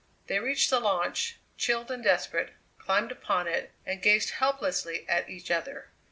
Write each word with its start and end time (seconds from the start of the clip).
They 0.25 0.39
reached 0.39 0.71
the 0.71 0.79
launch, 0.79 1.35
chilled 1.57 1.91
and 1.91 2.03
desperate, 2.03 2.53
climbed 2.79 3.11
upon 3.11 3.47
it, 3.47 3.71
and 3.85 4.01
gazed 4.01 4.31
helplessly 4.31 5.07
at 5.07 5.29
each 5.29 5.51
other. 5.51 5.89